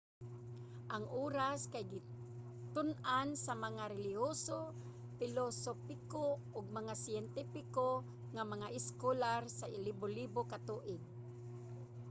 [0.95, 4.59] ang oras kay gitun-an sa mga relihiyoso
[5.19, 7.89] pilosopiko ug mga siyentipiko
[8.33, 11.01] nga mga eskolar sa libolibo ka tuig